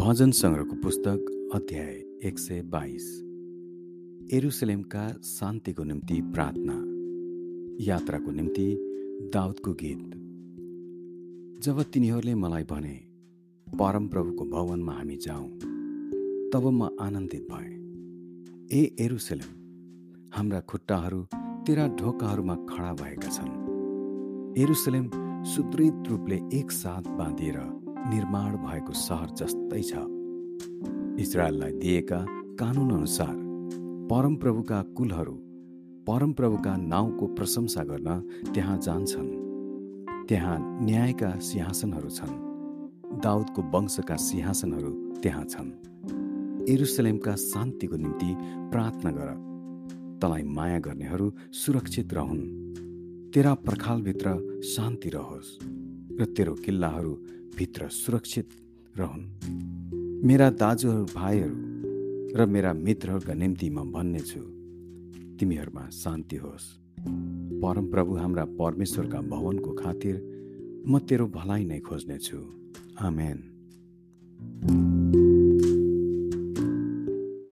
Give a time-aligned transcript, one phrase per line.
[0.00, 3.06] भजन सङ्ग्रहको पुस्तक अध्याय एक सय बाइस।
[4.32, 6.76] एरुसलेमका शान्तिको निम्ति प्रार्थना
[7.84, 8.66] यात्राको निम्ति
[9.32, 10.12] दाउदको गीत।
[11.64, 12.94] जब तिनीहरूले मलाई भने
[13.66, 15.48] परमप्रभुको भवनमा हामी जाउँ
[16.52, 17.74] तब म आनन्दित भएँ।
[18.72, 19.50] ए एरुसलेम
[20.36, 21.20] हाम्रा खुट्टाहरू
[21.66, 23.52] तेरा ढोकाहरूमा खडा भएका छन्।
[24.62, 25.10] एरुसलेम
[25.46, 27.58] सुदृढ रूपले एकसाथ बाँधिएर
[28.06, 29.92] निर्माण भएको सहर जस्तै छ।
[31.20, 33.34] इजरायललाई दिएका कानुन अनुसार
[34.10, 35.32] परमप्रभुका कुलहरू
[36.06, 38.20] परमप्रभुका नाउँको प्रशंसा गर्न
[38.54, 39.28] त्यहाँ जान्छन्।
[40.28, 42.34] त्यहाँ न्यायका सिंहासनहरू छन्।
[43.20, 44.90] दाउदको वंशका सिंहासनहरू
[45.22, 45.70] त्यहाँ छन्।
[46.68, 48.36] एरुसलेमका शान्तिको निम्ति
[48.70, 49.30] प्रार्थना गर।
[50.22, 52.42] तँलाई माया गर्नेहरू सुरक्षित रहन्।
[53.34, 55.58] तेरा पर्खालभित्र शान्ति रहोस्।
[56.20, 57.12] र तेरो किल्लाहरू
[57.56, 58.48] भित्र सुरक्षित
[58.98, 61.56] रहन्। मेरा दाजुहरू भाइहरू
[62.36, 64.40] र मेरा मित्रहरूका निम्ति म भन्ने छु
[65.38, 66.66] तिमीहरूमा शान्ति होस्।
[67.62, 70.16] परमप्रभु हाम्रा परमेश्वरका भवनको खातिर
[70.88, 72.38] म तेरो भलाइ नै खोज्नेछु।
[73.00, 73.38] आमेन।